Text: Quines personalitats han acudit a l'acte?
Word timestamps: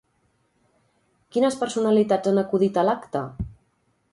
Quines 1.35 1.59
personalitats 1.65 2.33
han 2.33 2.43
acudit 2.45 2.81
a 2.81 2.87
l'acte? 2.89 3.23